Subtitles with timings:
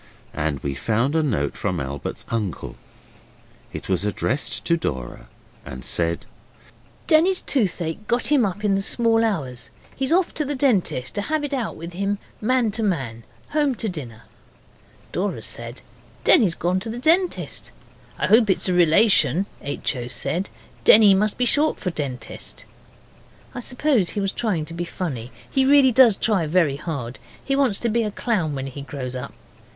[0.33, 2.75] And we found a note from Albert's uncle.
[3.71, 5.27] It was addressed to Dora,
[5.63, 6.25] and said
[7.05, 9.69] 'Denny's toothache got him up in the small hours.
[9.95, 13.25] He's off to the dentist to have it out with him, man to man.
[13.49, 14.23] Home to dinner.'
[15.11, 15.83] Dora said,
[16.23, 17.71] 'Denny's gone to the dentist.'
[18.17, 19.95] 'I expect it's a relation,' H.
[19.95, 20.07] O.
[20.07, 20.49] said.
[20.83, 22.65] 'Denny must be short for Dentist.'
[23.53, 27.19] I suppose he was trying to be funny he really does try very hard.
[27.45, 29.35] He wants to be a clown when he grows up.